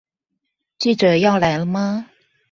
[0.79, 2.07] 記者要來了嗎